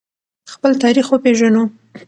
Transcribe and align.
خپل 0.53 0.71
تاریخ 0.83 1.07
وپیژنو. 1.09 1.63